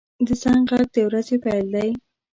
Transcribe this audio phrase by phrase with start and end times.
[0.25, 1.89] •د زنګ غږ د ورځې پیل دی.